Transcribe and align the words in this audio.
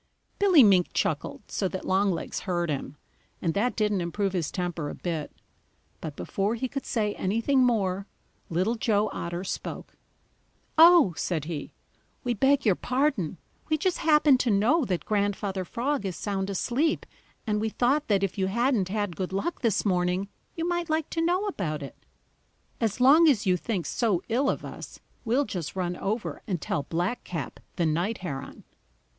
Billy 0.39 0.63
Mink 0.63 0.87
chuckled 0.95 1.43
so 1.51 1.67
that 1.67 1.85
Longlegs 1.85 2.39
heard 2.39 2.71
him, 2.71 2.97
and 3.39 3.53
that 3.53 3.75
didn't 3.75 4.01
improve 4.01 4.33
his 4.33 4.49
temper 4.49 4.89
a 4.89 4.95
bit. 4.95 5.31
But 5.99 6.15
before 6.15 6.55
he 6.55 6.67
could 6.67 6.87
say 6.87 7.13
anything 7.13 7.59
more, 7.63 8.07
Little 8.49 8.73
Joe 8.73 9.11
Otter 9.13 9.43
spoke. 9.43 9.95
"Oh," 10.75 11.13
said 11.17 11.45
he, 11.45 11.73
"we 12.23 12.33
beg 12.33 12.65
your 12.65 12.73
pardon. 12.73 13.37
We 13.69 13.77
just 13.77 13.99
happen 13.99 14.39
to 14.39 14.49
know 14.49 14.85
that 14.85 15.05
Grandfather 15.05 15.63
Frog 15.63 16.03
is 16.03 16.15
sound 16.15 16.49
asleep, 16.49 17.05
and 17.45 17.61
we 17.61 17.69
thought 17.69 18.07
that 18.07 18.23
if 18.23 18.39
you 18.39 18.47
hadn't 18.47 18.89
had 18.89 19.15
good 19.15 19.31
luck 19.31 19.61
this 19.61 19.85
morning, 19.85 20.29
you 20.55 20.67
might 20.67 20.89
like 20.89 21.11
to 21.11 21.21
know 21.23 21.45
about 21.45 21.83
it. 21.83 21.95
As 22.79 22.99
long 22.99 23.29
as 23.29 23.45
you 23.45 23.55
think 23.55 23.85
so 23.85 24.23
ill 24.29 24.49
of 24.49 24.65
us, 24.65 24.99
we'll 25.25 25.45
just 25.45 25.75
run 25.75 25.95
over 25.95 26.41
and 26.47 26.59
tell 26.59 26.81
Blackcap 26.85 27.57
the 27.75 27.85
Night 27.85 28.17
Heron." 28.25 28.63